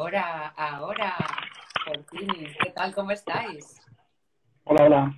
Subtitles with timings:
[0.00, 1.14] ahora, ahora,
[1.84, 2.28] por fin,
[2.62, 2.94] ¿qué tal?
[2.94, 3.76] ¿Cómo estáis?
[4.64, 5.14] Hola, hola.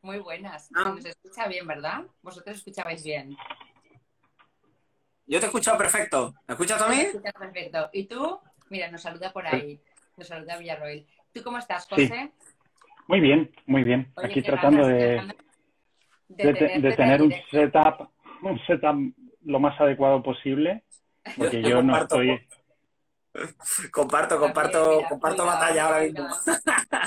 [0.00, 0.68] Muy buenas.
[0.68, 2.04] Se nos escucha bien, ¿verdad?
[2.22, 3.36] Vosotros escuchabais bien.
[5.26, 6.32] Yo te he escuchado perfecto.
[6.46, 7.04] ¿Me escuchas a mí?
[7.36, 7.90] perfecto.
[7.92, 8.38] ¿Y tú?
[8.70, 9.80] Mira, nos saluda por ahí.
[10.16, 11.04] Nos saluda Villarroel.
[11.32, 12.30] ¿Tú cómo estás, José?
[13.08, 14.12] Muy bien, muy bien.
[14.22, 15.34] Aquí tratando de,
[16.28, 18.08] de, tener un setup,
[18.42, 20.84] un setup lo más adecuado posible,
[21.36, 22.40] porque yo no estoy
[23.92, 26.28] comparto, comparto, comparto batalla ahora mismo.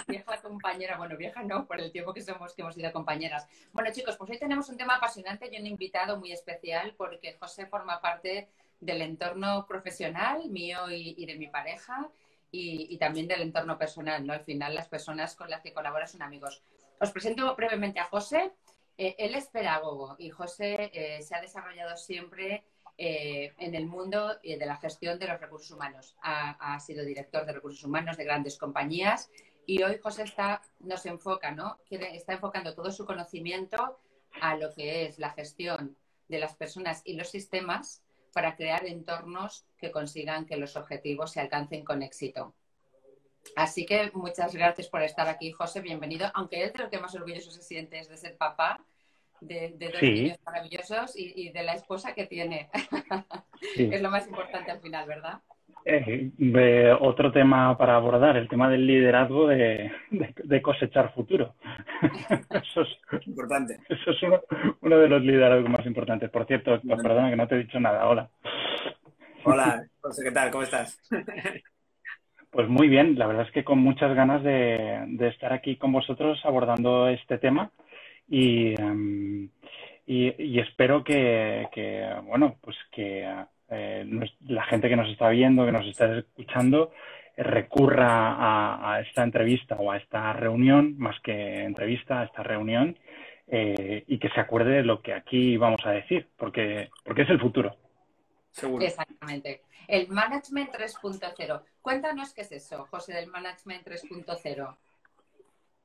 [0.07, 3.47] Vieja compañera, bueno, vieja no, por el tiempo que somos, que hemos sido compañeras.
[3.71, 7.65] Bueno, chicos, pues hoy tenemos un tema apasionante y un invitado muy especial porque José
[7.65, 12.09] forma parte del entorno profesional mío y, de mi pareja
[12.51, 14.33] y, también del entorno personal, ¿no?
[14.33, 16.63] Al final las personas con las que colabora son amigos.
[16.99, 18.51] Os presento brevemente a José.
[18.97, 22.65] Eh, él es pedagogo y José eh, se ha desarrollado siempre
[23.01, 26.17] eh, en el mundo de la gestión de los recursos humanos.
[26.21, 29.31] Ha, sido director de recursos humanos de grandes compañías
[29.65, 31.77] y hoy José está, nos enfoca, ¿no?
[31.89, 33.99] está enfocando todo su conocimiento
[34.41, 35.95] a lo que es la gestión
[36.27, 41.39] de las personas y los sistemas para crear entornos que consigan que los objetivos se
[41.39, 42.53] alcancen con éxito.
[43.55, 46.29] Así que muchas gracias por estar aquí, José, bienvenido.
[46.33, 48.83] Aunque él de lo que más orgulloso se siente es de ser papá
[49.41, 52.69] de, dos niños maravillosos y, de la esposa que tiene.
[53.77, 55.39] es lo más importante al final, ¿verdad?
[55.85, 59.91] Eh, otro tema para abordar, el tema del liderazgo de,
[60.61, 61.55] cosechar futuro.
[62.49, 63.79] eso es importante.
[63.87, 64.17] Eso es
[64.81, 66.29] uno, de los liderazgos más importantes.
[66.29, 68.07] Por cierto, perdona que no te he dicho nada.
[68.07, 68.29] Hola.
[69.45, 70.51] Hola, José, ¿qué tal?
[70.51, 70.99] ¿Cómo estás?
[72.51, 75.91] Pues muy bien, la verdad es que con muchas ganas de, de estar aquí con
[75.91, 77.69] vosotros abordando este tema
[78.29, 78.75] Y,
[80.05, 81.65] y, espero que,
[82.25, 83.27] bueno, pues que
[83.69, 86.91] eh, la gente que nos está viendo, que nos está escuchando,
[87.37, 92.97] recurra a, esta entrevista o a esta reunión, más que entrevista, a esta reunión,
[93.47, 97.29] eh, y que se acuerde de lo que aquí vamos a decir, porque, porque es
[97.29, 97.75] el futuro.
[98.51, 98.85] Seguro.
[98.85, 99.61] Exactamente.
[99.87, 101.61] El Management 3.0.
[101.81, 104.75] Cuéntanos qué es eso, José, del Management 3.0.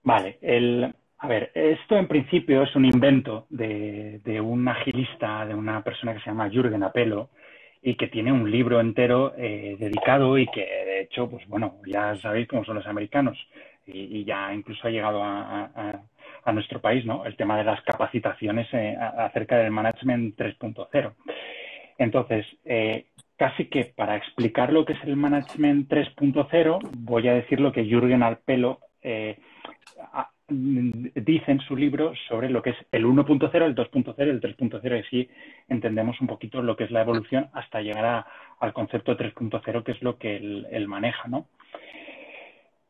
[0.03, 0.95] Vale, el,
[1.25, 6.21] a ver, esto en principio es un invento de, un agilista, de una persona que
[6.21, 7.31] se llama Jürgen Apelo
[7.81, 12.15] y que tiene un libro entero eh, dedicado y que de hecho, pues bueno, ya
[12.17, 13.39] sabéis cómo son los americanos
[13.87, 16.03] y, ya incluso ha llegado a,
[16.53, 17.25] nuestro país, ¿no?
[17.25, 21.13] El tema de las capacitaciones eh, acerca del management 3.0.
[21.97, 23.07] Entonces, eh,
[23.39, 27.87] casi que para explicar lo que es el management 3.0, voy a decir lo que
[27.87, 28.81] Jürgen Apelo
[30.49, 35.01] dice en su libro sobre lo que es el 1.0, el 2.0, el 3.0 y
[35.01, 35.31] así
[35.69, 38.27] entendemos un poquito lo que es la evolución hasta llegar
[38.61, 41.47] al concepto 3.0 que es lo que él, maneja, ¿no?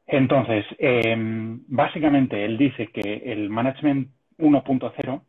[0.06, 5.22] Entonces, em, básicamente él dice que el management 1.0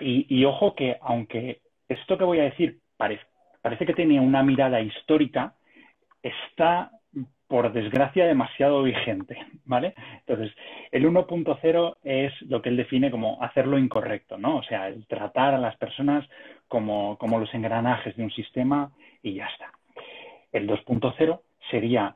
[0.00, 5.54] y, ojo que aunque esto que voy a decir parece que tiene una mirada histórica,
[6.22, 6.90] está
[7.48, 9.94] por desgracia, demasiado vigente, ¿vale?
[10.26, 10.54] Entonces,
[10.90, 14.56] el 1.0 es lo que él define como hacer lo incorrecto, ¿no?
[14.56, 16.28] O sea, el tratar a las personas
[16.68, 18.90] como, como los engranajes de un sistema
[19.22, 19.70] y ya está.
[20.52, 21.40] El 2.0
[21.70, 22.14] sería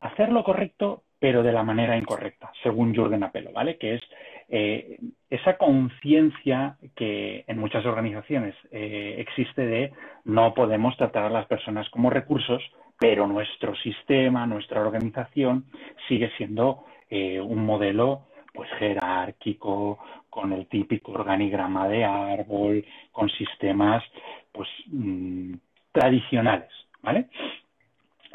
[0.00, 3.78] hacer lo correcto, pero de la manera incorrecta, según Jürgen Apelo, ¿vale?
[3.78, 4.02] Que es
[4.48, 4.98] eh,
[5.30, 9.92] esa conciencia que en muchas organizaciones eh, existe de
[10.24, 12.62] no podemos tratar a las personas como recursos,
[13.02, 15.64] pero nuestro sistema, nuestra organización
[16.06, 19.98] sigue siendo eh, un modelo pues jerárquico,
[20.30, 24.04] con el típico organigrama de árbol, con sistemas
[24.52, 25.54] pues mm,
[25.90, 26.70] tradicionales,
[27.02, 27.26] ¿vale?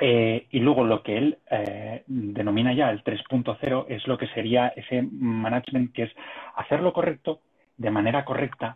[0.02, 4.74] Eh, y luego lo que él eh, denomina ya el 3.0 es lo que sería
[4.76, 6.12] ese management que es
[6.58, 7.40] hacer lo correcto
[7.78, 8.76] de manera correcta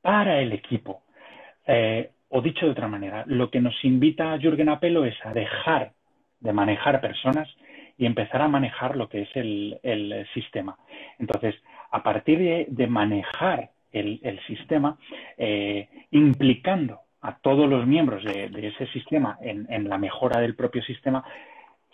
[0.00, 1.02] para el equipo.
[2.28, 5.92] O dicho de otra manera, lo que nos invita a Jürgen Apelo es a dejar
[6.40, 7.48] de manejar personas
[7.96, 10.76] y empezar a manejar lo que es el, sistema.
[11.18, 11.54] Entonces,
[11.90, 14.98] a partir de, manejar el, sistema,
[15.38, 21.24] eh, implicando a todos los miembros de, ese sistema en, la mejora del propio sistema,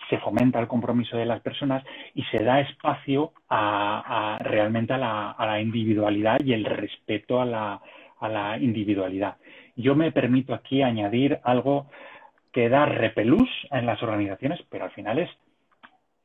[0.08, 1.84] se fomenta el compromiso de las personas
[2.14, 7.81] y se da espacio a, realmente a la, individualidad y el respeto a
[8.22, 9.37] la individualidad.
[9.80, 11.86] Yo me permito aquí añadir algo
[12.52, 15.30] que da repelús en las organizaciones, pero al final es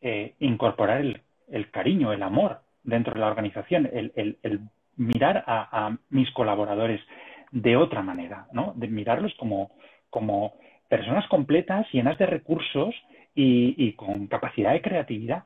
[0.02, 4.62] eh, incorporar el, cariño, el amor dentro de la organización, el,
[4.98, 7.02] mirar a, mis colaboradores
[7.52, 8.74] de otra manera, ¿no?
[8.76, 9.72] De mirarlos como,
[10.10, 10.54] como
[10.90, 12.96] personas completas, llenas de recursos
[13.34, 15.44] y, con capacidad de creatividad,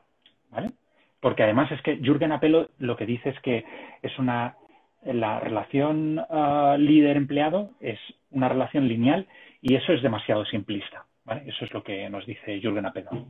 [0.51, 0.71] ¿vale?
[1.19, 3.65] Porque además es que Jürgen Apelo lo que dice es que
[4.01, 4.55] es una
[5.03, 7.99] la relación ah, líder-empleado es
[8.31, 9.27] una relación lineal
[9.61, 11.43] y eso es demasiado simplista, ¿vale?
[11.47, 13.27] Eso es lo que nos dice Jürgen Apelo.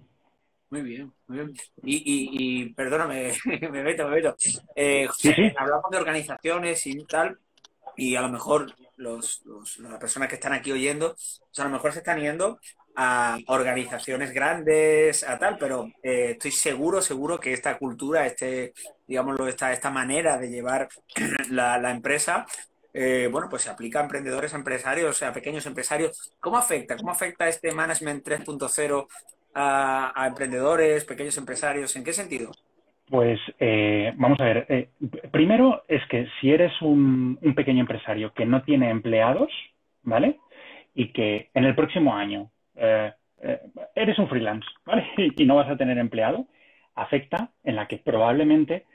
[0.72, 1.54] Muy bien, muy bien.
[1.84, 3.32] Y, perdóname,
[3.72, 4.36] me meto, me meto.
[4.76, 5.08] Eh,
[5.58, 7.40] hablamos de organizaciones y tal,
[7.98, 9.42] y a lo mejor los,
[9.80, 11.16] las personas que están aquí oyendo,
[11.58, 12.60] a lo mejor se están yendo
[12.96, 18.74] a organizaciones grandes, a tal, pero eh, estoy seguro, seguro que esta cultura, este,
[19.08, 20.90] digámoslo, esta, esta manera de llevar
[21.52, 22.46] la, empresa,
[22.94, 26.36] eh, bueno, pues se aplica a emprendedores, a empresarios, a pequeños empresarios.
[26.40, 26.98] ¿Cómo afecta?
[26.98, 29.08] ¿Cómo afecta este Management 3.0
[29.56, 31.96] a, emprendedores, pequeños empresarios?
[31.96, 32.52] ¿En qué sentido?
[33.08, 34.90] Pues eh, vamos a ver.
[35.32, 39.50] Primero es que si eres un, pequeño empresario que no tiene empleados,
[40.04, 40.38] ¿vale?
[40.94, 43.14] Y que en el próximo año eh,
[43.96, 45.08] eres un freelance, ¿vale?
[45.38, 46.48] Y, no vas a tener empleado,
[46.96, 48.86] afecta en la que probablemente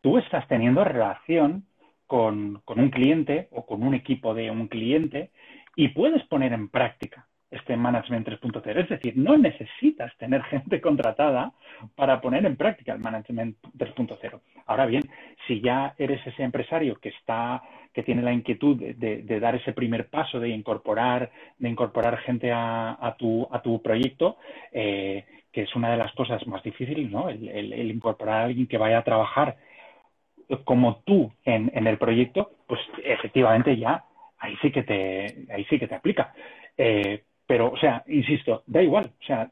[0.00, 1.66] tú estás teniendo relación
[2.06, 5.30] con un cliente o con un equipo de un cliente
[5.74, 8.80] y puedes poner en práctica este Management 3.0.
[8.80, 11.52] Es decir, no necesitas tener gente contratada
[11.94, 14.40] para poner en práctica el Management 3.0.
[14.66, 15.02] Ahora bien,
[15.46, 17.62] si ya eres ese empresario que está,
[17.92, 23.14] que tiene la inquietud de, dar ese primer paso de incorporar, de incorporar gente a,
[23.18, 24.38] tu, a tu proyecto,
[24.72, 27.28] eh, que es una de las cosas más difíciles, ¿no?
[27.28, 29.56] El, incorporar a alguien que vaya a trabajar
[30.64, 34.04] como tú en, en el proyecto, pues efectivamente ya
[34.38, 36.34] ahí sí que te, ahí sí que te aplica.
[36.76, 39.12] Eh, pero, o sea, insisto, da igual.
[39.20, 39.48] O sea,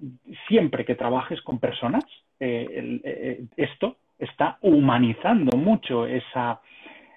[0.49, 2.05] siempre que trabajes con personas,
[2.41, 6.61] eh, eh, esto está humanizando mucho esa,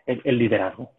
[0.06, 0.92] el, liderazgo.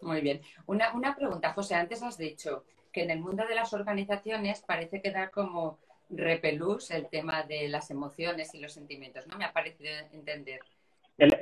[0.00, 0.40] Muy bien.
[0.66, 1.74] Una, una, pregunta, José.
[1.74, 5.78] Antes has dicho que en el mundo de las organizaciones parece que da como
[6.08, 9.26] repelús el tema de las emociones y los sentimientos.
[9.26, 10.60] No me ha parecido entender.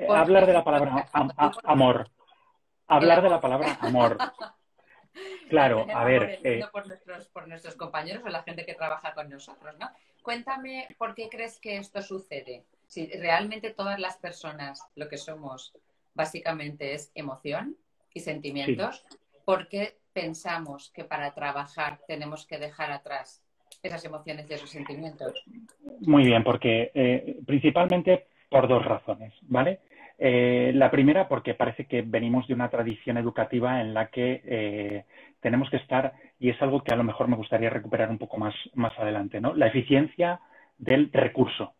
[0.08, 1.06] hablar de la palabra
[1.64, 2.08] amor.
[2.88, 4.18] Hablar de la palabra amor.
[5.48, 6.38] Claro, a ver.
[6.44, 9.90] Eh, por, nuestros, por nuestros compañeros o la gente que trabaja con nosotros, ¿no?
[10.22, 12.64] Cuéntame por qué crees que esto sucede.
[12.86, 15.72] Si realmente todas las personas lo que somos
[16.14, 17.76] básicamente es emoción
[18.12, 19.04] y sentimientos,
[19.44, 23.42] ¿por qué pensamos que para trabajar tenemos que dejar atrás
[23.82, 25.32] esas emociones y esos sentimientos?
[26.00, 29.80] Muy bien, porque eh, principalmente por dos razones, ¿vale?
[30.22, 35.04] Eh, la primera, porque parece que venimos de una tradición educativa en la que eh,
[35.40, 38.36] tenemos que estar, y es algo que a lo mejor me gustaría recuperar un poco
[38.36, 39.54] más, más adelante, ¿no?
[39.54, 40.40] La eficiencia
[40.76, 41.72] del recurso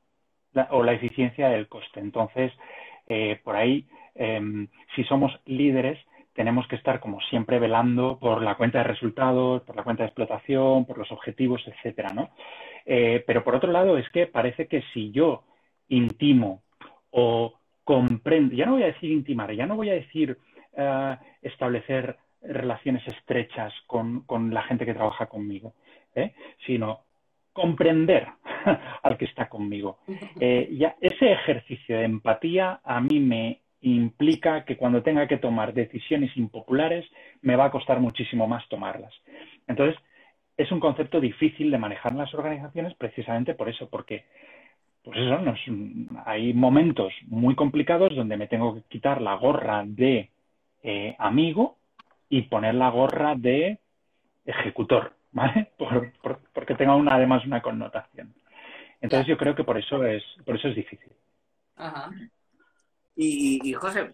[0.71, 2.01] o la eficiencia del coste.
[2.01, 2.51] Entonces,
[3.09, 5.99] eh, por ahí, em, si somos líderes,
[6.33, 10.09] tenemos que estar, como siempre, velando por la cuenta de resultados, por la cuenta de
[10.09, 12.31] explotación, por los objetivos, etcétera, ¿no?
[13.27, 15.45] pero por otro lado, es que parece que si yo
[15.89, 16.63] intimo
[17.11, 17.60] o
[17.91, 20.39] comprendo, ya no voy a decir intimar, ya no voy a decir
[20.77, 25.75] eh, establecer relaciones estrechas con, la gente que trabaja conmigo,
[26.15, 26.33] ¿eh?
[26.65, 27.01] sino
[27.53, 28.29] comprender
[29.03, 29.99] al que está conmigo.
[30.39, 35.75] Eh, ya, ese ejercicio de empatía a mí me implica que cuando tenga que tomar
[35.75, 37.05] decisiones impopulares
[37.43, 39.13] me va a costar muchísimo más tomarlas.
[39.67, 40.01] Entonces,
[40.57, 44.27] es un concepto difícil de manejar en las organizaciones precisamente por eso, porque
[45.03, 45.39] pues eso,
[46.27, 50.31] hay momentos muy complicados donde me tengo que quitar la gorra de
[50.83, 51.79] eh, amigo
[52.29, 53.79] y poner la gorra de
[54.45, 55.71] ejecutor, ¿vale?
[56.53, 58.35] porque tenga una, además una connotación.
[59.01, 61.13] Entonces yo creo que por eso es, por eso es difícil.
[61.77, 62.11] Ajá.
[63.17, 64.13] Y, José,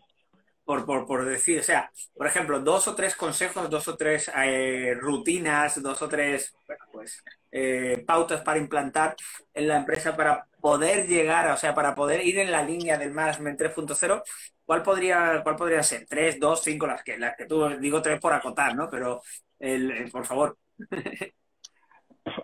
[0.64, 4.94] por, por, decir, o sea, por ejemplo, dos o tres consejos, dos o tres eh,
[4.98, 6.56] rutinas, dos o tres,
[6.92, 9.14] pues, eh, pautas para implantar
[9.54, 13.12] en la empresa para poder llegar, o sea, para poder ir en la línea del
[13.12, 14.20] Management 3.0,
[14.64, 16.06] ¿cuál podría, ¿cuál podría ser?
[16.08, 16.88] ¿Tres, dos, cinco?
[16.88, 18.90] Las que, las que tú, digo tres por acotar, ¿no?
[18.90, 19.20] Pero,
[19.60, 20.56] el, por favor.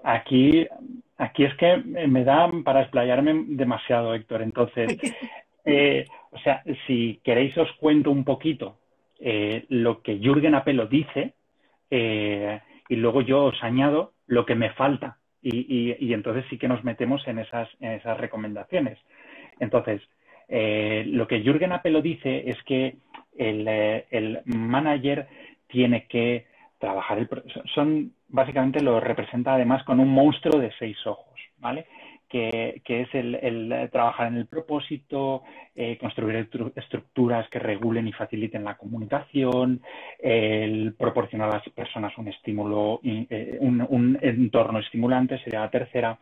[0.04, 0.68] Aquí,
[1.16, 4.42] aquí es que me da para explayarme demasiado, Héctor.
[4.42, 5.00] Entonces,
[5.64, 8.78] eh, o sea, si queréis os cuento un poquito
[9.18, 11.34] eh, lo que Jürgen Apelo dice
[11.90, 16.84] eh, y luego yo os añado lo que me falta y, entonces sí que nos
[16.84, 18.98] metemos en esas, esas recomendaciones.
[19.58, 20.00] Entonces,
[20.48, 22.96] eh, lo que Jürgen Apelo dice es que
[23.36, 25.26] el, eh, el manager
[25.66, 26.46] tiene que
[26.78, 27.28] trabajar el
[27.74, 31.86] son básicamente lo representa además con un monstruo de seis ojos, ¿vale?
[32.32, 35.42] Que, es el, trabajar en el propósito,
[35.76, 39.82] eh, construir estructuras que regulen y faciliten la comunicación,
[40.18, 46.18] el proporcionar a las personas un estímulo, eh, un, entorno estimulante, sería la tercera.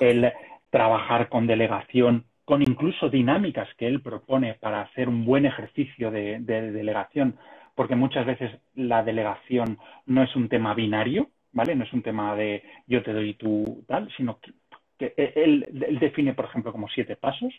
[0.00, 0.32] el
[0.68, 6.40] trabajar con delegación, con incluso dinámicas que él propone para hacer un buen ejercicio de,
[6.40, 7.36] delegación,
[7.76, 11.74] porque muchas veces la delegación no es un tema binario, ¿vale?
[11.76, 14.52] No es un tema de yo te doy tú tal, sino que,
[14.98, 15.66] él,
[16.00, 17.52] define, por ejemplo, como siete pasos.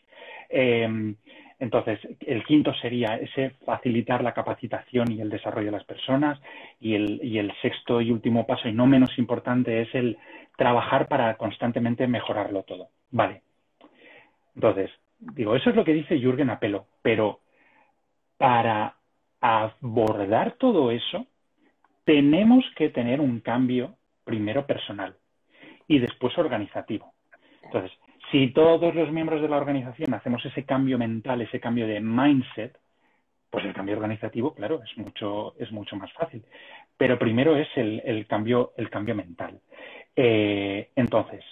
[0.50, 1.16] Eh,
[1.60, 6.40] entonces, el quinto sería ese facilitar la capacitación y el desarrollo de las personas.
[6.80, 10.18] Y el, y el sexto y último paso, y no menos importante, es el
[10.56, 12.90] trabajar para constantemente mejorarlo todo.
[13.12, 13.42] Vale.
[14.56, 17.40] Entonces, digo, eso es lo que dice Jürgen Apelo, pero
[18.38, 18.96] para
[19.40, 21.26] abordar todo eso,
[22.06, 25.16] tenemos que tener un cambio primero personal
[25.88, 27.14] y después organizativo.
[27.68, 27.92] Entonces,
[28.32, 32.78] si todos los miembros de la organización hacemos ese cambio mental, ese cambio de mindset,
[33.50, 36.44] pues el cambio organizativo, claro, es mucho, es mucho más fácil.
[36.98, 39.60] Pero primero es el, cambio, el cambio mental.
[40.16, 41.44] Eh, entonces,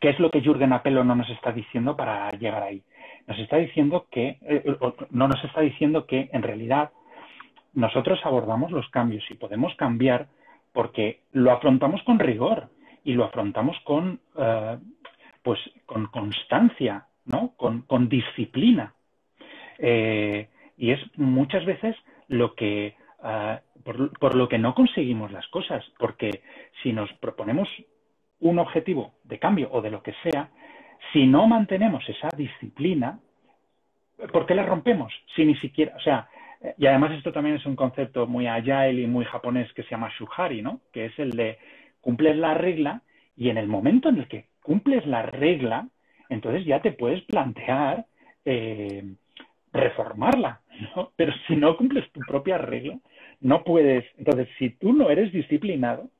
[0.00, 2.82] ¿qué es lo que Jürgen Apelo no nos está diciendo para llegar ahí?
[3.26, 4.76] Nos está diciendo que, eh,
[5.10, 6.90] no nos está diciendo que en realidad
[7.74, 10.28] nosotros abordamos los cambios y podemos cambiar
[10.72, 12.68] porque lo afrontamos con rigor
[13.04, 14.78] y lo afrontamos con eh,
[15.42, 17.54] pues con constancia, ¿no?
[17.56, 18.94] Con, disciplina.
[19.78, 21.96] Eh, y es muchas veces
[22.28, 26.42] lo que, ah, por, lo que no conseguimos las cosas, porque
[26.82, 27.68] si nos proponemos
[28.40, 30.50] un objetivo de cambio o de lo que sea,
[31.12, 33.18] si no mantenemos esa disciplina,
[34.32, 35.12] ¿por qué la rompemos?
[35.34, 36.28] Si ni siquiera, o sea,
[36.78, 40.12] y además esto también es un concepto muy agile y muy japonés que se llama
[40.16, 40.80] shuhari, ¿no?
[40.92, 41.58] Que es el de
[42.02, 43.00] cumples la regla
[43.36, 45.88] y en el momento en el que cumples la regla,
[46.28, 48.04] entonces ya te puedes plantear
[48.44, 49.14] eh,
[49.72, 50.60] reformarla,
[50.94, 51.12] ¿no?
[51.16, 52.98] Pero si no cumples tu propia regla,
[53.40, 54.04] no puedes.
[54.18, 56.10] Entonces, si tú no eres disciplinado,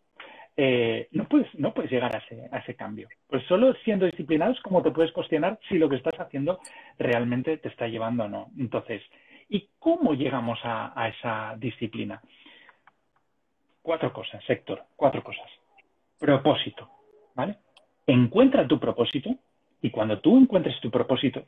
[0.57, 3.09] eh, no, puedes, no puedes llegar a ese, a ese cambio.
[3.29, 6.61] Pues solo siendo disciplinado es como te puedes cuestionar si lo que estás haciendo
[6.99, 8.51] realmente te está llevando o no.
[8.59, 9.03] Entonces,
[9.49, 12.21] ¿y cómo llegamos a, a esa disciplina?
[13.81, 15.51] Cuatro cosas, Héctor, cuatro cosas.
[16.23, 16.89] Propósito,
[17.35, 17.57] ¿vale?
[18.07, 19.35] encuentra tu propósito
[19.81, 21.43] y cuando tú encuentres tu propósito,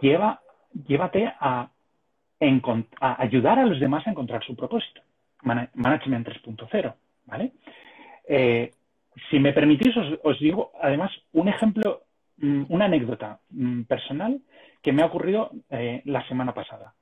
[0.00, 0.40] lleva,
[0.88, 1.70] llévate a,
[2.98, 5.00] ayudar a los demás a encontrar su propósito.
[5.42, 6.94] Management 3.0,
[7.26, 7.52] ¿vale?
[8.26, 8.72] Eh,
[9.30, 12.02] si me permitís, os, digo además un ejemplo,
[12.38, 14.40] mm, una anécdota mm, personal
[14.82, 16.94] que me ha ocurrido eh, la semana pasada.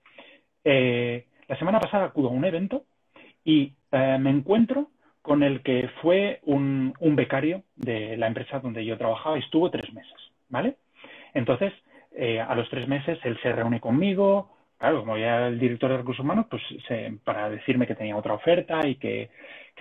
[0.62, 2.84] Eh, la semana pasada acudo a un evento
[3.44, 4.91] y me encuentro
[5.22, 9.92] con el que fue un, becario de la empresa donde yo trabajaba y estuvo tres
[9.92, 10.14] meses,
[10.48, 10.76] ¿vale?
[11.32, 11.72] Entonces,
[12.12, 15.98] eh, a los tres meses él se reúne conmigo, claro, como ya el director de
[15.98, 16.62] recursos humanos, pues
[17.24, 19.30] para decirme que tenía otra oferta y que,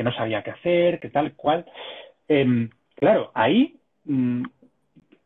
[0.04, 1.66] no sabía qué hacer, que tal cual.
[2.28, 4.44] Em, claro, ahí mm,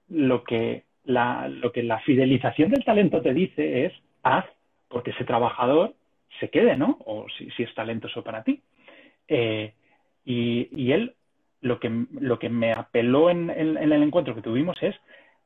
[0.09, 3.93] lo, que la, lo que la fidelización del talento te dice es
[4.23, 4.45] haz
[4.89, 5.93] porque ese trabajador
[6.39, 6.97] se quede, ¿no?
[7.05, 8.61] O si, si es talentoso para ti.
[9.27, 9.73] Eh,
[10.25, 11.15] y, él,
[11.61, 14.95] lo que, lo que me apeló en, el encuentro que tuvimos es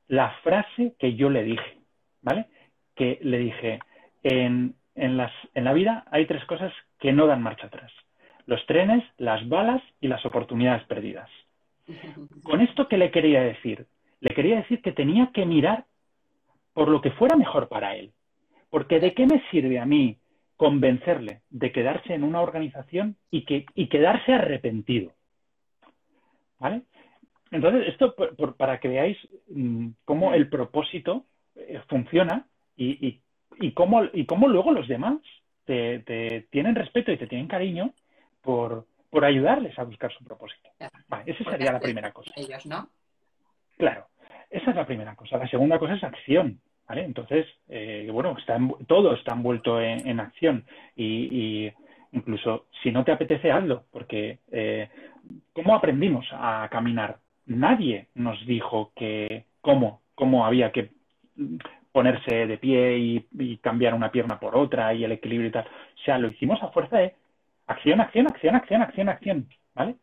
[0.07, 1.77] la frase que yo le dije,
[2.21, 2.47] ¿vale?
[2.95, 3.79] Que le dije,
[4.23, 7.91] en, en, las, en la vida hay tres cosas que no dan marcha atrás.
[8.45, 11.29] Los trenes, las balas y las oportunidades perdidas.
[12.43, 13.85] Con esto, ¿qué le quería decir?
[14.21, 15.85] Le quería decir que tenía que mirar
[16.73, 18.11] por lo que fuera mejor para él.
[18.69, 20.17] Porque ¿de qué me sirve a mí
[20.59, 25.13] convencerle de quedarse en una organización y, que, y quedarse arrepentido.
[26.59, 26.81] ¿Vale?
[27.49, 28.13] Entonces, esto
[28.57, 31.23] para que veáis mm, cómo el propósito
[31.55, 33.21] eh, funciona y,
[33.57, 35.19] y, cómo, y cómo luego los demás
[35.63, 37.93] te, tienen respeto y te tienen cariño
[38.41, 40.71] por, por ayudarles a buscar su propósito.
[41.07, 42.33] Vale, esa sería la primera cosa.
[42.35, 42.89] Ellos, ¿no?
[43.77, 44.07] Claro,
[44.49, 45.37] esa es la primera cosa.
[45.37, 46.59] La segunda cosa es acción.
[46.97, 48.35] Entonces, eh, bueno,
[48.87, 50.65] todo está envuelto en, acción
[50.95, 51.71] y,
[52.11, 54.89] incluso si no te apetece, hazlo, porque eh,
[55.53, 57.17] ¿cómo aprendimos a caminar?
[57.45, 60.89] Nadie nos dijo que cómo, cómo había que
[61.91, 65.65] ponerse de pie y, cambiar una pierna por otra y el equilibrio y tal.
[65.65, 67.13] O sea, lo hicimos a fuerza de
[67.67, 69.95] acción, acción, acción, acción, acción, acción, ¿vale?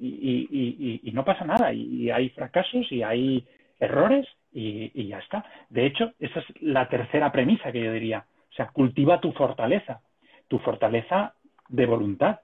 [0.00, 3.46] Y no pasa nada, y hay fracasos y hay
[3.80, 5.44] errores y, ya está.
[5.68, 8.24] De hecho, esa es la tercera premisa que yo diría.
[8.50, 10.00] O sea, cultiva tu fortaleza,
[10.48, 11.34] tu fortaleza
[11.68, 12.40] de voluntad.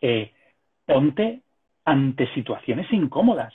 [0.00, 0.32] Eh,
[0.86, 1.42] ponte
[1.84, 3.52] ante situaciones incómodas,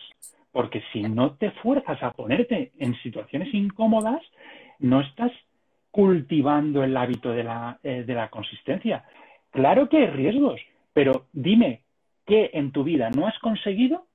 [0.51, 4.21] porque si no te fuerzas a ponerte en situaciones incómodas,
[4.79, 5.31] no estás
[5.91, 9.05] cultivando el hábito de la, eh, de la consistencia.
[9.51, 10.59] Claro que hay riesgos,
[10.93, 11.81] pero dime
[12.25, 14.07] qué en tu vida no has conseguido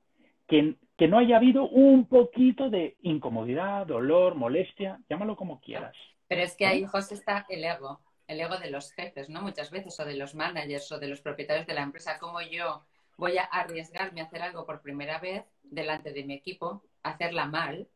[0.49, 5.95] que, que no haya habido un poquito de incomodidad, dolor, molestia, llámalo como quieras.
[6.27, 9.41] Pero es que ahí, José, está el ego, el ego de los jefes, ¿no?
[9.41, 12.85] Muchas veces, o de los managers o de los propietarios de la empresa, como yo
[13.17, 17.87] voy a arriesgarme a hacer algo por primera vez delante de mi equipo, hacerla mal,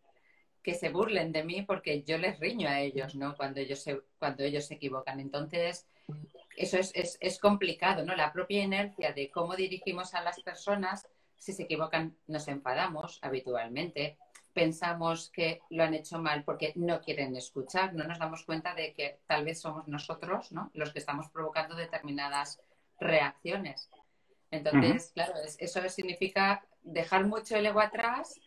[0.63, 3.35] que se burlen de mí porque yo les riño a ellos, ¿no?
[3.37, 5.19] Cuando ellos se, cuando ellos se equivocan.
[5.19, 5.89] Entonces,
[6.57, 8.15] eso es, es, es complicado, ¿no?
[8.15, 11.09] La propia inercia de cómo dirigimos a las personas,
[11.43, 14.17] si se equivocan, nos enfadamos habitualmente,
[14.53, 18.93] pensamos que lo han hecho mal porque no quieren escuchar, no nos damos cuenta de
[18.93, 20.71] que tal vez somos nosotros, ¿no?
[20.73, 22.61] Los que estamos provocando determinadas
[23.01, 23.91] reacciones.
[24.53, 28.41] Entonces, claro, eso significa dejar mucho el ego atrás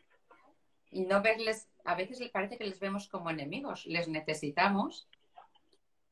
[0.89, 5.09] y no verles, a veces parece que les vemos como enemigos, les necesitamos,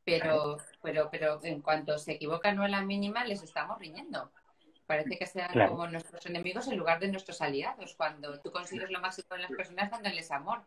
[0.03, 4.33] pero, pero, pero en cuanto se equivocan o en la mínima, les estamos riñendo.
[4.93, 7.95] Parece que sean como nuestros enemigos en lugar de nuestros aliados.
[7.95, 10.61] Cuando tú consigues lo máximo en las personas, dándoles amor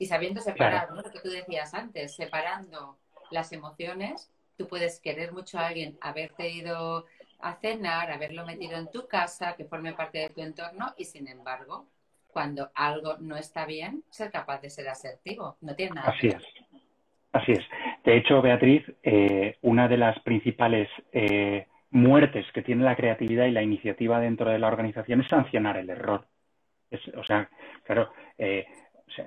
[0.00, 1.00] y sabiendo separar, ¿no?
[1.00, 2.98] lo que tú decías antes, separando
[3.30, 7.06] las emociones, tú puedes querer mucho a alguien, haberte ido
[7.38, 11.28] a cenar, haberlo metido en tu casa, que forme parte de tu entorno y sin
[11.28, 11.86] embargo,
[12.26, 15.56] cuando algo no está bien, ser capaz de ser asertivo.
[15.60, 16.10] No tiene nada.
[16.16, 16.42] Así es.
[17.30, 17.64] Así es.
[18.04, 23.52] De hecho, Beatriz, eh, una de las principales eh, muertes que tiene la creatividad y
[23.52, 26.26] la iniciativa dentro de la organización es sancionar el error.
[27.16, 27.48] o sea,
[27.84, 28.66] claro, eh,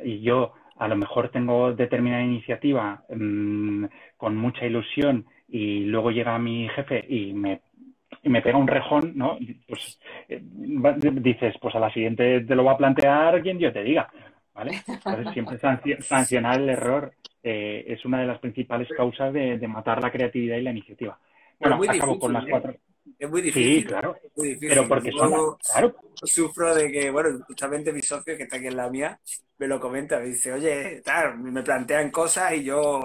[0.04, 3.86] y yo a lo mejor tengo determinada iniciativa mm,
[4.18, 7.62] con mucha ilusión y luego llega mi jefe y me
[8.24, 9.38] y me pega un rejón, ¿no?
[9.68, 10.00] Pues
[10.30, 14.10] eh, dices, pues a la siguiente te lo va a plantear quien yo te diga,
[14.54, 14.82] ¿vale?
[14.88, 15.58] Entonces siempre
[16.02, 17.14] sancionar el error
[17.44, 21.18] eh, es una de las principales causas de, matar la creatividad y la iniciativa.
[21.62, 22.48] Bueno, acabo con las ¿eh?
[22.50, 22.76] cuatro.
[23.18, 23.82] Es muy difícil.
[23.82, 24.18] Sí, claro.
[24.60, 25.96] Pero porque son, claro.
[26.24, 29.20] Sufro de que, bueno, justamente mi socio que está aquí en la mía
[29.58, 33.02] me lo comenta, me dice, oye, tal, me plantean cosas y yo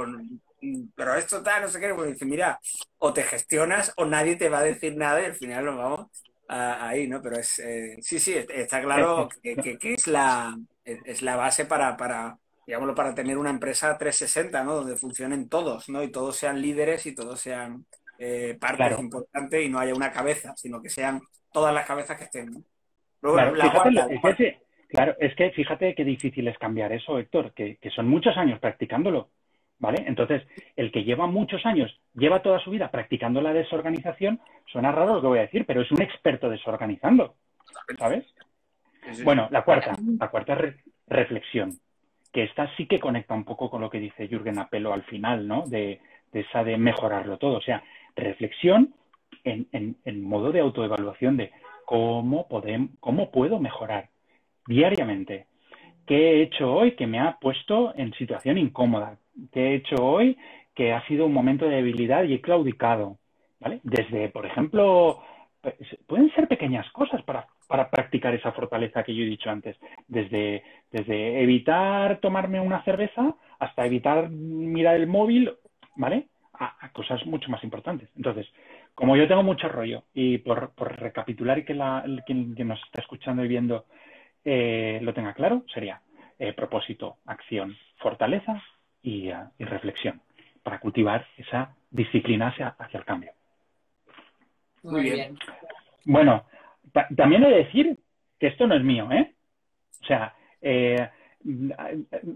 [0.95, 2.61] pero esto tal, no sé qué, pues dice, mira,
[2.99, 6.07] o te gestionas o nadie te va a decir nada y al final nos vamos
[6.49, 7.21] ahí, ¿no?
[7.21, 11.97] Pero es, eh, sí, sí, está claro que, que, es, la, es la base para,
[11.97, 14.77] para, digámoslo, para tener una empresa 360, ¿no?
[14.77, 16.03] Donde funcionen todos, ¿no?
[16.03, 17.85] Y todos sean líderes y todos sean
[18.19, 21.21] eh, partes importantes y no haya una cabeza, sino que sean
[21.53, 22.65] todas las cabezas que estén.
[24.89, 28.61] claro, es que fíjate qué difícil es cambiar eso, Héctor, que, que son muchos años
[28.61, 29.31] practicándolo.
[29.79, 30.05] ¿Vale?
[30.07, 30.43] Entonces,
[30.75, 34.41] el que lleva muchos años, lleva toda su vida practicando la desorganización,
[34.73, 37.35] suena raro lo que voy a decir, pero es un experto desorganizando,
[37.99, 38.25] ¿sabes?
[39.23, 40.75] Bueno, la cuarta, la cuarta es
[41.07, 41.79] reflexión,
[42.33, 45.47] que esta sí que conecta un poco con lo que dice Jürgen Apelo al final,
[45.47, 45.63] ¿no?
[45.67, 46.01] De,
[46.33, 47.83] esa de mejorarlo todo, o sea,
[48.17, 48.95] reflexión
[49.45, 51.53] en, en, modo de autoevaluación de
[51.85, 54.09] cómo, podemos, cómo puedo mejorar
[54.67, 55.47] diariamente.
[56.07, 59.19] ¿Qué he hecho hoy que me ha puesto en situación incómoda?
[59.53, 60.37] que he hecho hoy
[60.75, 63.19] que ha sido un momento de debilidad y he claudicado,
[63.61, 63.81] ¿vale?
[63.83, 65.23] Desde, por ejemplo,
[65.61, 65.75] pues,
[66.07, 69.77] pueden ser pequeñas cosas para, para practicar esa fortaleza que yo he dicho antes,
[70.07, 75.53] desde, desde evitar tomarme una cerveza hasta evitar mirar el móvil,
[75.97, 76.27] ¿vale?
[76.59, 78.09] A, cosas mucho más importantes.
[78.17, 78.47] Entonces,
[78.95, 83.03] como yo tengo mucho rollo y por, por recapitular y que la, quien, nos está
[83.03, 83.85] escuchando y viendo
[84.45, 86.01] eh, lo tenga claro, sería
[86.39, 88.63] eh, propósito, acción, fortaleza,
[89.07, 90.21] y, reflexión
[90.63, 93.31] para cultivar esa disciplina hacia, hacia el cambio.
[94.83, 95.39] Muy bien.
[96.05, 96.45] Bueno,
[97.17, 97.99] también he de decir
[98.39, 99.33] que esto no es mío, ¿eh?
[100.03, 101.09] O sea, eh,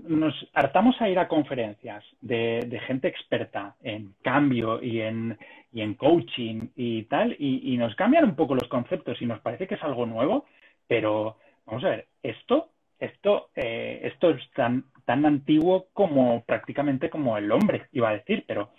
[0.09, 5.37] nos hartamos a ir a conferencias de, gente experta en cambio y en,
[5.73, 9.41] y en coaching y tal, y, y, nos cambian un poco los conceptos y nos
[9.41, 10.47] parece que es algo nuevo,
[10.87, 12.71] pero vamos a ver, esto
[13.01, 18.45] esto, eh, esto es tan, tan antiguo como prácticamente como el hombre, iba a decir,
[18.47, 18.71] pero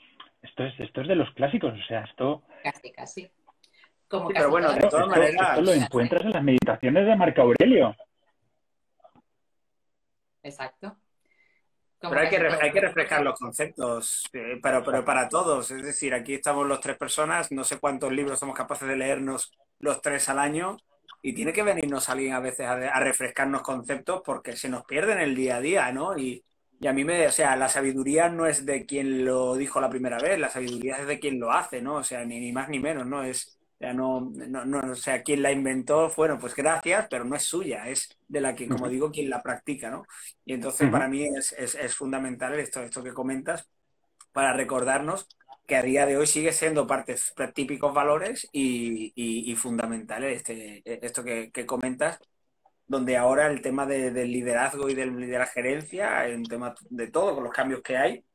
[0.41, 2.43] esto es, esto es de los clásicos, o sea, esto...
[2.63, 3.31] Casi, casi.
[4.07, 5.49] pero bueno, de todas maneras...
[5.49, 7.95] Esto lo encuentras en las meditaciones de Marco Aurelio.
[10.43, 10.97] Exacto.
[11.99, 15.71] pero hay que, hay que refrescar los conceptos, eh, pero, pero para todos.
[15.71, 19.51] Es decir, aquí estamos los tres personas, no sé cuántos libros somos capaces de leernos
[19.79, 20.77] los tres al año,
[21.21, 25.19] y tiene que venirnos alguien a veces a, refrescarnos conceptos porque se nos pierde en
[25.19, 26.17] el día a día, ¿no?
[26.17, 26.43] Y,
[26.87, 30.17] a mí me, o sea, la sabiduría no es de quien lo dijo la primera
[30.17, 31.97] vez, la sabiduría es de quien lo hace, ¿no?
[31.97, 33.23] O sea, ni, más ni menos, ¿no?
[33.23, 37.35] Es, o no, no, no, o sea, quien la inventó, bueno, pues gracias, pero no
[37.35, 40.05] es suya, es de la que, como digo, quien la practica, ¿no?
[40.45, 43.69] Y entonces para mí es, es, es fundamental esto, esto que comentas
[44.31, 45.27] para recordarnos
[45.67, 51.23] que a día de hoy sigue siendo parte de típicos valores y, fundamentales este, esto
[51.23, 52.19] que, comentas
[52.87, 57.45] donde ahora el tema del liderazgo y de la gerencia, un tema de todo, con
[57.45, 58.25] los cambios que hay,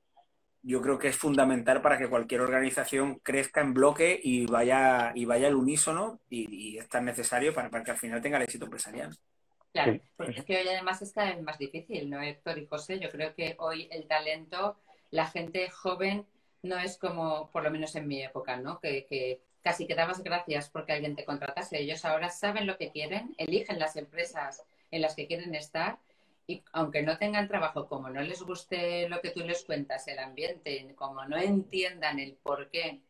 [0.67, 5.25] yo creo que es fundamental para que cualquier organización crezca en bloque y vaya, y
[5.25, 8.65] vaya al unísono y, es tan necesario para, para, que al final tenga el éxito
[8.65, 9.17] empresarial.
[9.73, 12.99] Claro, porque es que hoy además es cada vez más difícil, ¿no, Héctor y José?
[12.99, 14.77] Yo creo que hoy el talento,
[15.11, 16.27] la gente joven
[16.63, 18.81] no es como, por lo menos en mi época, ¿no?
[18.81, 21.79] Que, que casi que dabas gracias porque alguien te contratase.
[21.79, 25.99] Ellos ahora saben lo que quieren, eligen las empresas en las que quieren estar
[26.47, 30.19] y aunque no tengan trabajo, como no les guste lo que tú les cuentas, el
[30.19, 33.01] ambiente, como no entiendan el por qué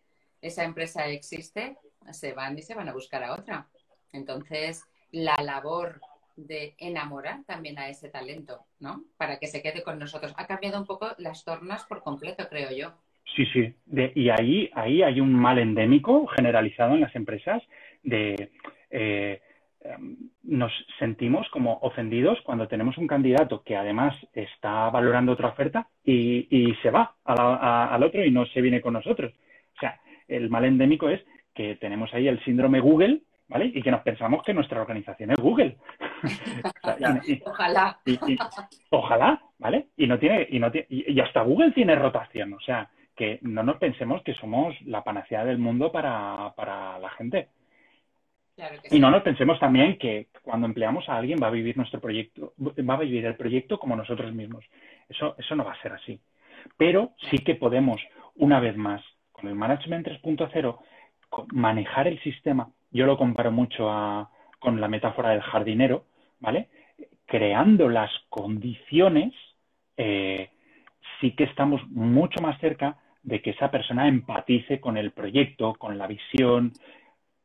[0.41, 1.77] esa empresa existe,
[2.13, 3.67] se van y se van a buscar a otra.
[4.13, 6.01] Entonces, la labor
[6.37, 9.05] de enamorar también a ese talento, ¿no?
[9.17, 10.35] Para que se quede con nosotros.
[10.37, 12.93] Ha cambiado un poco las tornas por completo, creo yo.
[13.35, 13.75] Sí, sí.
[14.15, 17.63] y ahí, ahí hay un mal endémico generalizado en las empresas
[18.03, 18.51] de
[18.91, 19.43] eh,
[20.43, 26.75] nos sentimos como ofendidos cuando tenemos un candidato que además está valorando otra oferta y,
[26.83, 29.33] se va al otro y no se viene con nosotros.
[29.77, 31.23] O sea, el mal endémico es
[31.55, 33.71] que tenemos ahí el síndrome Google, ¿vale?
[33.75, 35.77] Y que nos pensamos que nuestra organización es Google.
[37.45, 37.99] ojalá.
[38.91, 39.87] ojalá, ¿vale?
[39.97, 43.63] Y no tiene, y no tiene, y hasta Google tiene rotación, o sea, que no
[43.63, 47.49] nos pensemos que somos la panacea del mundo para, para la gente
[48.91, 52.55] y no nos pensemos también que cuando empleamos a alguien va a vivir nuestro proyecto,
[52.59, 54.65] va a vivir el proyecto como nosotros mismos.
[55.09, 56.21] Eso, eso no va a ser así.
[56.77, 58.01] Pero sí que podemos,
[58.35, 60.79] una vez más, con el Management 3.0,
[61.53, 62.71] manejar el sistema.
[62.91, 66.05] Yo lo comparo mucho con la metáfora del jardinero,
[66.41, 66.69] ¿vale?
[67.27, 69.35] Creando las condiciones,
[69.97, 70.51] eh,
[71.21, 75.99] sí que estamos mucho más cerca de que esa persona empatice con el proyecto, con
[75.99, 76.73] la visión,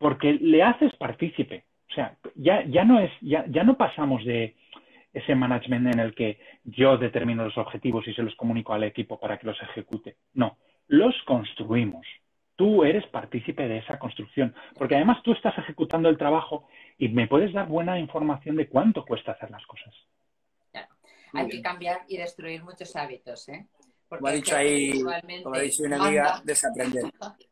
[0.02, 1.66] porque le haces partícipe.
[1.92, 4.56] O sea, ya, ya, no es, ya, ya no pasamos de
[5.14, 9.20] ese management en el que yo determino los objetivos y se los comunico al equipo
[9.20, 10.16] para que los ejecute.
[10.34, 12.08] No, los construimos.
[12.56, 17.28] Tú eres partícipe de esa construcción, porque además tú estás ejecutando el trabajo y me
[17.28, 19.94] puedes dar buena información de cuánto cuesta hacer las cosas.
[21.34, 23.68] Hay que cambiar y destruir muchos hábitos, ¿eh?
[24.10, 25.02] como ha dicho ahí,
[25.44, 27.04] como ha dicho una amiga, desaprender.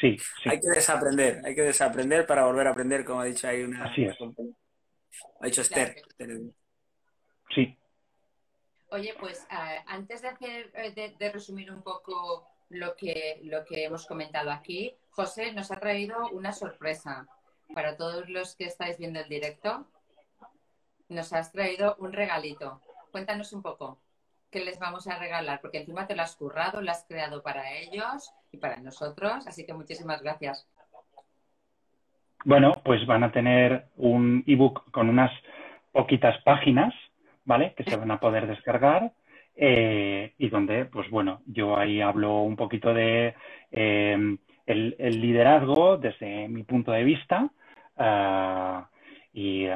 [0.00, 3.62] Sí, Hay que desaprender, hay que desaprender para volver a aprender, como ha dicho ahí
[3.62, 3.84] una.
[3.84, 4.16] Así es.
[5.40, 6.02] Ha dicho Esther.
[7.54, 7.78] Sí.
[8.90, 13.84] Oye, pues ah, antes de hacer, eh, de, resumir un poco lo que, lo que
[13.84, 17.26] hemos comentado aquí, José nos ha traído una sorpresa
[17.74, 19.86] para todos los que estáis viendo el directo.
[21.08, 22.80] Nos has traído un regalito.
[23.10, 24.00] Cuéntanos un poco
[24.54, 27.72] qué les vamos a regalar, porque encima te lo has currado, lo has creado para
[27.72, 30.64] ellos y para nosotros, así que muchísimas gracias.
[32.44, 35.32] Bueno, pues van a tener un ebook con unas
[35.90, 36.94] poquitas páginas,
[37.44, 37.74] ¿vale?
[37.76, 39.10] Que se van a poder descargar
[39.56, 43.34] eh, y donde, pues bueno, yo ahí hablo un poquito de
[43.72, 44.36] eh,
[44.66, 47.50] el, liderazgo desde mi punto de vista
[47.98, 48.80] eh,
[49.32, 49.66] y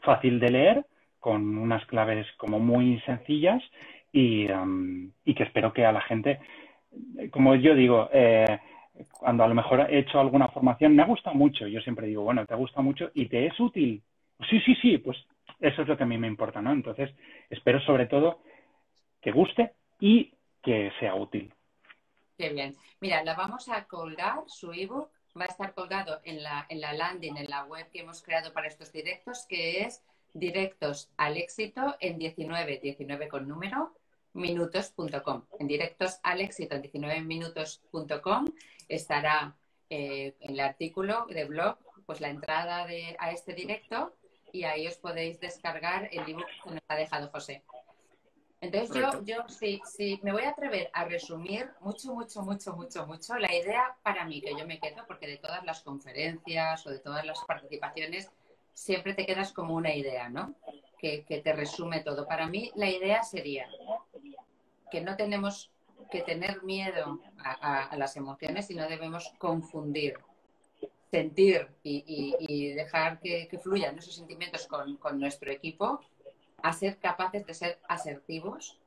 [0.00, 0.86] fácil de leer
[1.20, 3.62] con unas claves como muy sencillas
[4.16, 6.40] y, que espero que a la gente,
[7.30, 8.58] como yo digo, eh,
[9.10, 12.22] cuando a lo mejor he hecho alguna formación, me ha gustado mucho, yo siempre digo,
[12.22, 14.02] bueno, te ha gustado mucho y te es útil.
[14.48, 15.18] Sí, sí, sí, pues
[15.60, 16.72] eso es lo que a mí me importa, ¿no?
[16.72, 17.10] Entonces,
[17.50, 18.40] espero sobre todo
[19.20, 21.52] que guste y que sea útil.
[22.38, 22.74] Qué bien.
[23.00, 26.94] Mira, la vamos a colgar, su ebook va a estar colgado en la, en la
[26.94, 30.02] landing, en la web que hemos creado para estos directos, que es
[30.32, 33.92] directos al éxito en 19, 19 con número,
[34.36, 35.42] minutos.com.
[35.58, 38.44] En directos al éxito en 19minutos.com
[38.88, 39.56] estará
[39.90, 44.14] eh, en el artículo de blog, pues la entrada de, a este directo
[44.52, 47.62] y ahí os podéis descargar el ebook que nos ha dejado José.
[48.60, 53.06] Entonces yo, yo sí, sí, me voy a atrever a resumir mucho, mucho, mucho, mucho,
[53.06, 56.90] mucho la idea para mí que yo me quedo, porque de todas las conferencias o
[56.90, 58.30] de todas las participaciones
[58.72, 60.54] siempre te quedas como una idea, ¿no?
[60.98, 62.26] Que, que te resume todo.
[62.26, 63.68] Para mí la idea sería
[64.90, 65.70] que no tenemos
[66.10, 70.18] que tener miedo a, las emociones y no debemos confundir,
[71.10, 76.00] sentir y, dejar que, fluyan esos sentimientos con, nuestro equipo,
[76.62, 78.78] a ser capaces de ser asertivos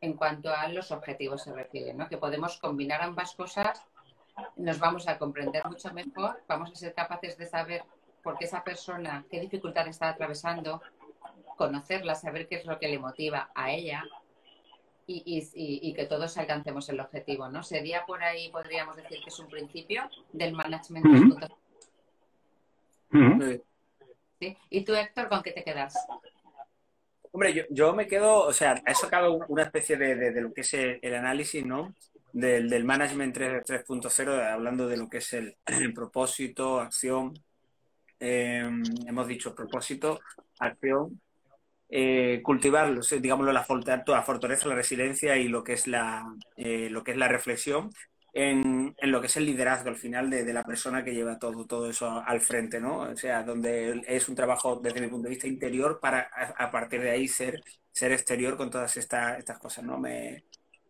[0.00, 2.08] en cuanto a los objetivos se refiere, ¿no?
[2.08, 3.84] que podemos combinar ambas cosas,
[4.56, 7.84] nos vamos a comprender mucho mejor, vamos a ser capaces de saber
[8.22, 10.82] por qué esa persona, qué dificultad está atravesando,
[11.56, 14.04] conocerla, saber qué es lo que le motiva a ella
[15.24, 17.62] y, que todos alcancemos el objetivo, ¿no?
[17.62, 21.06] Sería por ahí, podríamos decir que es un principio del management.
[24.40, 24.56] Sí.
[24.70, 25.94] ¿Y tú, Héctor, con qué te quedas?
[27.30, 31.14] Hombre, yo, me quedo, o sea, he sacado una especie de, lo que es el,
[31.14, 31.94] análisis, ¿no?
[32.32, 35.56] Del, del Management 3.0, hablando de lo que es el,
[35.94, 37.32] propósito, acción.
[38.18, 40.20] Em, hemos dicho propósito,
[40.58, 41.20] acción,
[41.94, 43.66] eh, cultivar, digámoslo, la,
[44.06, 46.24] la fortaleza, la resiliencia y lo que es la,
[46.56, 47.90] eh, lo que es la reflexión
[48.32, 51.90] en, lo que es el liderazgo al final de, la persona que lleva todo, todo
[51.90, 53.00] eso al frente, ¿no?
[53.00, 57.02] O sea, donde es un trabajo desde mi punto de vista interior para a, partir
[57.02, 59.98] de ahí ser, ser exterior con todas estas, estas cosas, ¿no?
[59.98, 60.44] Me,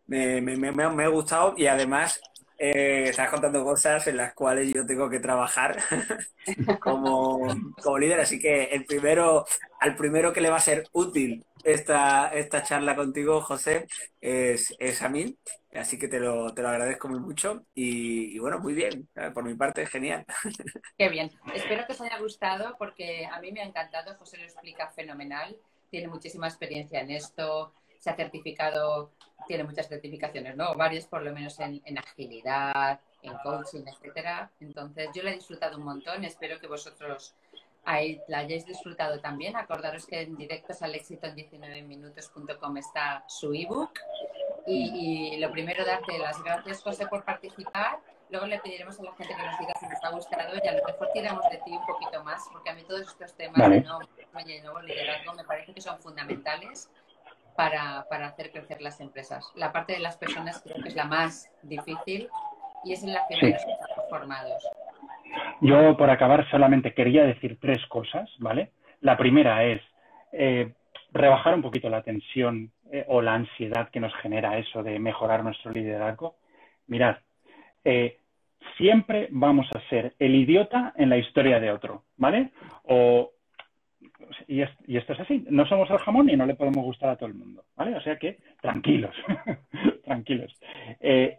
[0.07, 2.21] me, me, me, ha gustado y además
[2.65, 5.77] eh, estás contando cosas en las cuales yo tengo que trabajar
[6.81, 7.41] como,
[7.83, 9.45] como líder, así que el primero,
[9.81, 13.89] al primero que le va a ser útil esta, esta charla contigo, José,
[14.21, 15.37] es, es a mí.
[15.75, 19.09] Así que te lo, te lo agradezco muy mucho y, bueno, muy bien.
[19.35, 20.25] Por mi parte, genial.
[20.97, 21.33] Qué bien.
[21.55, 24.15] Espero que os haya gustado porque a mí me ha encantado.
[24.19, 25.57] José lo explica fenomenal.
[25.91, 27.75] Tiene muchísima experiencia en esto.
[28.03, 29.13] Se ha certificado,
[29.47, 30.75] tiene muchas certificaciones, ¿no?
[30.75, 34.51] Varias por lo menos en, en agilidad, en coaching, etcétera.
[34.59, 36.25] Entonces, yo lo he disfrutado un montón.
[36.25, 37.37] Espero que vosotros
[37.85, 39.55] ahí la hayáis disfrutado también.
[39.57, 43.93] Acordaros que en directos al éxito en 19minutos.com está su ebook.
[44.67, 47.99] Y, y, lo primero, darte las gracias, José, por participar.
[48.33, 50.73] Luego le pediremos a la gente que nos diga si nos ha gustado y a
[50.73, 53.83] lo mejor tiramos de ti un poquito más, porque a mí todos estos temas de
[53.83, 56.89] nuevo, liderazgo me parece que son fundamentales
[57.57, 59.51] para, para hacer crecer las empresas.
[59.55, 62.29] La parte de las personas creo que es la más difícil
[62.85, 64.69] y es en la que menos estamos formados.
[65.61, 68.73] Yo, por acabar, solamente quería decir tres cosas, ¿vale?
[69.01, 69.81] La primera es
[70.33, 70.73] eh,
[71.13, 75.45] rebajar un poquito la tensión eh, o la ansiedad que nos genera eso de mejorar
[75.45, 76.37] nuestro liderazgo.
[76.87, 77.17] Mirad,
[77.85, 78.19] eh,
[78.77, 82.51] siempre vamos a ser el idiota en la historia de otro, ¿vale?
[82.85, 83.31] O,
[84.49, 87.29] y, esto es así, no somos el jamón y no le podemos gustar a todo
[87.29, 87.95] el mundo, ¿vale?
[87.97, 89.15] O sea que tranquilos,
[90.05, 90.55] tranquilos.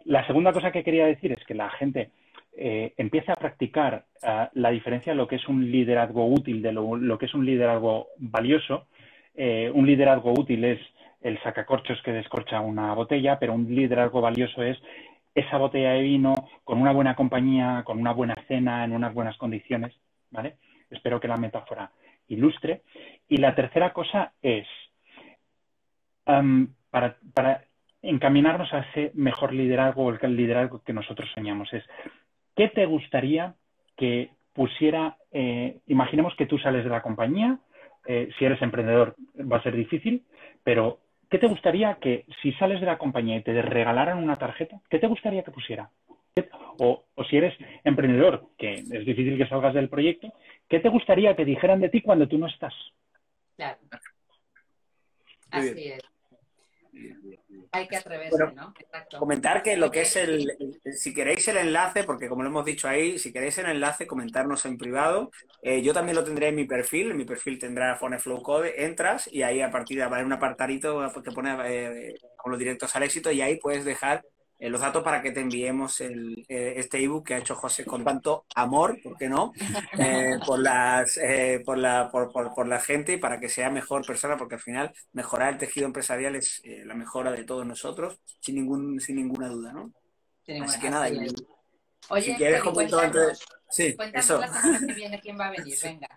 [0.04, 2.10] la segunda cosa que quería decir es que la gente
[2.56, 6.72] eh, empiece a practicar eh, la diferencia de lo que es un liderazgo útil de
[6.72, 8.86] lo, que es un liderazgo valioso.
[9.34, 10.80] Eh, un liderazgo útil es
[11.20, 14.78] el sacacorchos que descorcha una botella, pero un liderazgo valioso es
[15.34, 19.36] esa botella de vino con una buena compañía, con una buena cena, en unas buenas
[19.36, 19.92] condiciones,
[20.30, 20.56] ¿vale?
[20.90, 21.90] Espero que la metáfora
[22.28, 22.82] ilustre.
[23.28, 24.66] Y la tercera cosa es,
[26.24, 27.64] para, para,
[28.02, 31.84] encaminarnos a ese mejor liderazgo o el liderazgo que nosotros soñamos, es
[32.54, 33.54] ¿qué te gustaría
[33.96, 37.58] que pusiera, eh, imaginemos que tú sales de la compañía,
[38.06, 40.22] eh, si eres emprendedor va a ser difícil,
[40.62, 40.98] pero
[41.30, 44.98] ¿qué te gustaría que si sales de la compañía y te regalaran una tarjeta, ¿qué
[44.98, 45.90] te gustaría que pusiera?
[46.78, 50.32] O, si eres emprendedor, que es difícil que salgas del proyecto,
[50.68, 52.74] ¿qué te gustaría que dijeran de ti cuando tú no estás?
[53.56, 53.78] Claro.
[55.50, 56.02] Así es.
[57.70, 58.72] Hay que atreverse, ¿no?
[59.18, 60.56] Comentar que lo que es el,
[60.92, 64.64] si queréis el enlace, porque como lo hemos dicho ahí, si queréis el enlace, comentarnos
[64.64, 65.30] en privado.
[65.62, 69.28] Eh, yo también lo tendré en mi perfil, en mi perfil tendrá Flow Code, entras
[69.32, 73.02] y ahí a partir de haber un apartadito que pone eh, con los directos al
[73.02, 74.24] éxito y ahí puedes dejar
[74.58, 77.84] eh, los datos para que te enviemos el, eh, este ebook que ha hecho José
[77.84, 79.52] con tanto amor, ¿por qué no?
[79.98, 81.18] Eh, por, las,
[81.64, 84.92] por, la, por, por, la gente y para que sea mejor persona, porque al final
[85.12, 89.72] mejorar el tejido empresarial es la mejora de todos nosotros, sin, ningún, sin ninguna duda,
[89.72, 89.92] ¿no?
[90.62, 91.08] Así que nada,
[92.10, 93.38] Oye, si quieres comento antes.
[93.74, 94.38] Sí, eso.
[94.40, 96.08] la semana que viene quién va a venir, venga.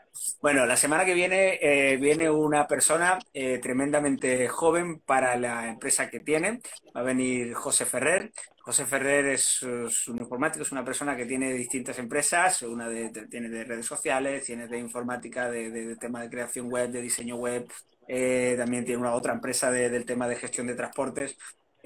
[0.41, 6.07] Bueno, la semana que viene eh, viene una persona eh, tremendamente joven para la empresa
[6.07, 6.61] que tiene.
[6.95, 8.31] Va a venir José Ferrer.
[8.59, 13.49] José Ferrer es, un informático, es una persona que tiene distintas empresas, una de, tiene
[13.49, 17.67] de redes sociales, tiene de informática, de, de, tema de creación web, de diseño web,
[18.07, 21.37] eh, también tiene una otra empresa del tema de gestión de transportes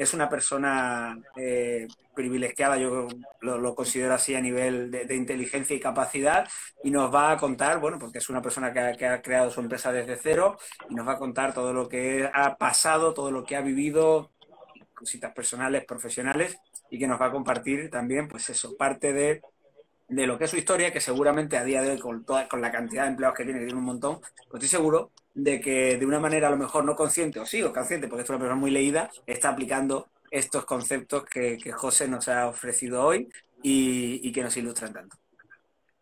[0.02, 3.08] es una persona eh, privilegiada, yo
[3.42, 6.48] lo, considero así a nivel de, inteligencia y capacidad,
[6.84, 9.92] y nos va a contar, bueno, porque es una persona que ha, creado su empresa
[9.92, 10.58] desde cero,
[10.90, 14.32] y nos va a contar todo lo que ha pasado, todo lo que ha vivido,
[14.96, 16.58] cositas personales, profesionales,
[16.90, 19.42] y que nos va a compartir también, pues eso, parte de
[20.12, 22.60] de lo que es su historia, que seguramente a día de hoy, con, toda, con
[22.60, 24.20] la cantidad de empleados que tiene, que tiene un montón,
[24.50, 27.64] pues estoy seguro de que de una manera a lo mejor no consciente, o sí,
[27.64, 32.10] o consciente, porque es una persona muy leída, está aplicando estos conceptos que, que José
[32.10, 33.30] nos ha ofrecido hoy
[33.64, 35.16] y, y, que nos ilustran tanto.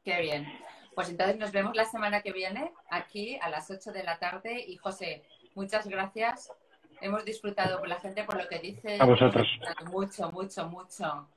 [0.03, 0.47] Qué bien.
[0.95, 4.59] Pues entonces nos vemos la semana que viene aquí a las 8 de la tarde
[4.67, 6.51] y José, muchas gracias.
[6.99, 8.97] Hemos disfrutado con la gente por lo que dice.
[8.99, 9.47] A vosotros.
[9.91, 11.27] Mucho, mucho, mucho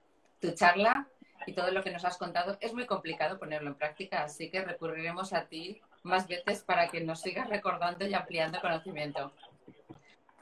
[0.41, 1.07] tu charla
[1.47, 2.57] y todo lo que nos has contado.
[2.61, 7.01] Es muy complicado ponerlo en práctica, así que recurriremos a ti más veces para que
[7.01, 9.33] nos sigas recordando y ampliando conocimiento.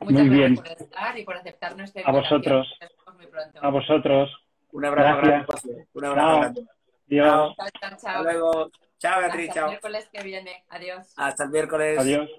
[0.01, 0.55] Muchas muy bien.
[0.55, 2.27] gracias por estar y por aceptar nuestra invitación.
[2.27, 2.79] A vosotros.
[3.17, 3.59] Muy pronto.
[3.63, 4.31] A vosotros.
[4.73, 5.63] Un abrazo gracias.
[5.65, 5.87] grande.
[5.93, 6.67] Un abrazo grande.
[7.11, 7.57] Adiós.
[7.57, 8.71] Chao, chao, Hasta luego.
[8.99, 9.49] Chao, Beatriz.
[9.49, 9.65] Hasta chao.
[9.65, 10.65] el miércoles que viene.
[10.69, 11.15] Adiós.
[11.17, 11.99] Hasta el miércoles.
[11.99, 12.31] Adiós.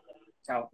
[0.44, 0.72] Chao.